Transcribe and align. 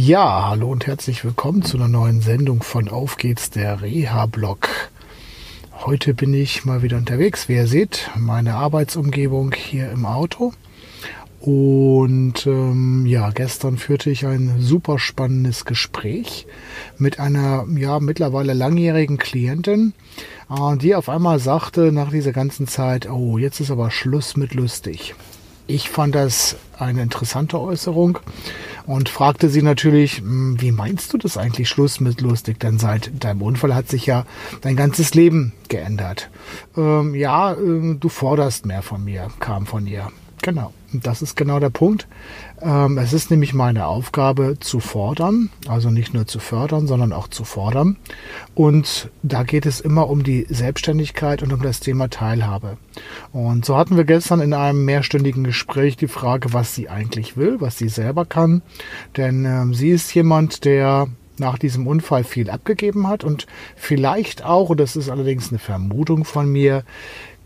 Ja, 0.00 0.46
hallo 0.48 0.70
und 0.70 0.86
herzlich 0.86 1.24
willkommen 1.24 1.62
zu 1.62 1.76
einer 1.76 1.88
neuen 1.88 2.20
Sendung 2.20 2.62
von 2.62 2.88
Auf 2.88 3.16
geht's, 3.16 3.50
der 3.50 3.82
Reha-Blog. 3.82 4.68
Heute 5.72 6.14
bin 6.14 6.32
ich 6.32 6.64
mal 6.64 6.82
wieder 6.82 6.98
unterwegs. 6.98 7.48
Wie 7.48 7.56
ihr 7.56 7.66
seht, 7.66 8.08
meine 8.16 8.54
Arbeitsumgebung 8.54 9.52
hier 9.52 9.90
im 9.90 10.06
Auto. 10.06 10.52
Und 11.40 12.46
ähm, 12.46 13.06
ja, 13.06 13.30
gestern 13.30 13.76
führte 13.76 14.08
ich 14.10 14.24
ein 14.24 14.60
super 14.60 15.00
spannendes 15.00 15.64
Gespräch 15.64 16.46
mit 16.96 17.18
einer 17.18 17.66
ja 17.76 17.98
mittlerweile 17.98 18.52
langjährigen 18.52 19.18
Klientin, 19.18 19.94
äh, 20.48 20.76
die 20.76 20.94
auf 20.94 21.08
einmal 21.08 21.40
sagte 21.40 21.90
nach 21.90 22.12
dieser 22.12 22.32
ganzen 22.32 22.68
Zeit, 22.68 23.10
oh, 23.10 23.36
jetzt 23.36 23.58
ist 23.58 23.72
aber 23.72 23.90
Schluss 23.90 24.36
mit 24.36 24.54
lustig. 24.54 25.16
Ich 25.70 25.90
fand 25.90 26.14
das 26.14 26.56
eine 26.78 27.02
interessante 27.02 27.60
Äußerung 27.60 28.18
und 28.86 29.10
fragte 29.10 29.50
sie 29.50 29.60
natürlich, 29.60 30.16
hm, 30.16 30.58
wie 30.62 30.72
meinst 30.72 31.12
du 31.12 31.18
das 31.18 31.36
eigentlich 31.36 31.68
Schluss 31.68 32.00
mit 32.00 32.22
lustig? 32.22 32.58
Denn 32.58 32.78
seit 32.78 33.22
deinem 33.22 33.42
Unfall 33.42 33.74
hat 33.74 33.86
sich 33.86 34.06
ja 34.06 34.24
dein 34.62 34.76
ganzes 34.76 35.12
Leben 35.12 35.52
geändert. 35.68 36.30
Ähm, 36.74 37.14
ja, 37.14 37.52
äh, 37.52 37.96
du 38.00 38.08
forderst 38.08 38.64
mehr 38.64 38.80
von 38.80 39.04
mir, 39.04 39.28
kam 39.40 39.66
von 39.66 39.86
ihr. 39.86 40.10
Genau. 40.42 40.72
Das 40.92 41.20
ist 41.20 41.36
genau 41.36 41.60
der 41.60 41.68
Punkt. 41.68 42.08
Ähm, 42.62 42.96
es 42.96 43.12
ist 43.12 43.30
nämlich 43.30 43.52
meine 43.52 43.86
Aufgabe 43.86 44.56
zu 44.58 44.80
fordern, 44.80 45.50
also 45.68 45.90
nicht 45.90 46.14
nur 46.14 46.26
zu 46.26 46.38
fördern, 46.38 46.86
sondern 46.86 47.12
auch 47.12 47.28
zu 47.28 47.44
fordern. 47.44 47.96
Und 48.54 49.10
da 49.22 49.42
geht 49.42 49.66
es 49.66 49.80
immer 49.80 50.08
um 50.08 50.22
die 50.22 50.46
Selbstständigkeit 50.48 51.42
und 51.42 51.52
um 51.52 51.62
das 51.62 51.80
Thema 51.80 52.08
Teilhabe. 52.08 52.78
Und 53.32 53.66
so 53.66 53.76
hatten 53.76 53.96
wir 53.96 54.04
gestern 54.04 54.40
in 54.40 54.54
einem 54.54 54.84
mehrstündigen 54.84 55.44
Gespräch 55.44 55.96
die 55.96 56.08
Frage, 56.08 56.52
was 56.54 56.74
sie 56.74 56.88
eigentlich 56.88 57.36
will, 57.36 57.60
was 57.60 57.76
sie 57.76 57.88
selber 57.88 58.24
kann. 58.24 58.62
Denn 59.16 59.44
ähm, 59.44 59.74
sie 59.74 59.90
ist 59.90 60.14
jemand, 60.14 60.64
der 60.64 61.08
nach 61.38 61.58
diesem 61.58 61.86
Unfall 61.86 62.24
viel 62.24 62.50
abgegeben 62.50 63.06
hat 63.06 63.24
und 63.24 63.46
vielleicht 63.76 64.44
auch, 64.44 64.70
und 64.70 64.80
das 64.80 64.96
ist 64.96 65.08
allerdings 65.08 65.50
eine 65.50 65.58
Vermutung 65.58 66.24
von 66.24 66.50
mir, 66.50 66.84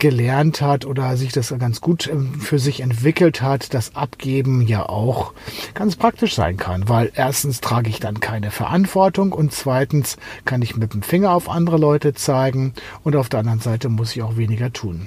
gelernt 0.03 0.61
hat 0.61 0.85
oder 0.85 1.17
sich 1.17 1.31
das 1.31 1.55
ganz 1.61 1.81
gut 1.81 2.09
ähm, 2.09 2.35
für 2.41 2.59
sich 2.59 2.81
entwickelt 2.81 3.41
hat, 3.41 3.73
dass 3.73 3.95
Abgeben 3.95 4.61
ja 4.63 4.89
auch 4.89 5.33
ganz 5.75 5.95
praktisch 5.95 6.35
sein 6.35 6.57
kann, 6.57 6.89
weil 6.89 7.13
erstens 7.15 7.61
trage 7.61 7.89
ich 7.89 8.01
dann 8.01 8.19
keine 8.19 8.51
Verantwortung 8.51 9.33
und 9.33 9.53
zweitens 9.53 10.17
kann 10.45 10.61
ich 10.61 10.77
mit 10.77 10.93
dem 10.93 11.03
Finger 11.03 11.31
auf 11.31 11.49
andere 11.49 11.79
Leute 11.79 12.15
zeigen 12.15 12.75
und 13.05 13.15
auf 13.15 13.29
der 13.29 13.41
anderen 13.41 13.61
Seite 13.61 13.89
muss 13.89 14.17
ich 14.17 14.23
auch 14.23 14.37
weniger 14.37 14.73
tun. 14.73 15.07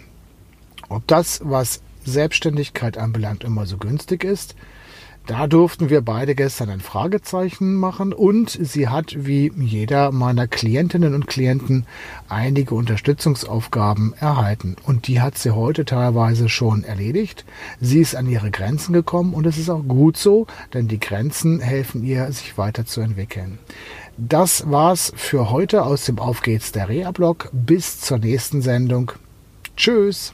Ob 0.88 1.05
das, 1.08 1.42
was 1.44 1.81
Selbstständigkeit 2.05 2.97
anbelangt, 2.97 3.44
immer 3.44 3.66
so 3.66 3.75
günstig 3.75 4.23
ist, 4.23 4.55
da 5.25 5.47
durften 5.47 5.89
wir 5.89 6.01
beide 6.01 6.35
gestern 6.35 6.69
ein 6.69 6.81
Fragezeichen 6.81 7.75
machen 7.75 8.13
und 8.13 8.49
sie 8.49 8.87
hat 8.87 9.15
wie 9.25 9.51
jeder 9.57 10.11
meiner 10.11 10.47
Klientinnen 10.47 11.13
und 11.15 11.27
Klienten 11.27 11.85
einige 12.29 12.75
Unterstützungsaufgaben 12.75 14.13
erhalten 14.19 14.75
und 14.85 15.07
die 15.07 15.21
hat 15.21 15.37
sie 15.37 15.51
heute 15.51 15.85
teilweise 15.85 16.49
schon 16.49 16.83
erledigt. 16.83 17.45
Sie 17.81 17.99
ist 17.99 18.15
an 18.15 18.27
ihre 18.27 18.52
Grenzen 18.52 18.93
gekommen 18.93 19.33
und 19.33 19.45
es 19.45 19.58
ist 19.58 19.69
auch 19.69 19.83
gut 19.87 20.17
so, 20.17 20.47
denn 20.73 20.87
die 20.87 20.99
Grenzen 20.99 21.59
helfen 21.59 22.03
ihr, 22.03 22.31
sich 22.31 22.58
weiterzuentwickeln. 22.58 23.59
Das 24.17 24.69
war's 24.69 25.11
für 25.15 25.49
heute 25.49 25.83
aus 25.83 26.05
dem 26.05 26.19
Auf 26.19 26.41
geht's 26.41 26.71
der 26.71 26.87
Reha-Blog. 26.87 27.49
Bis 27.52 27.99
zur 27.99 28.19
nächsten 28.19 28.61
Sendung. 28.61 29.11
Tschüss. 29.75 30.33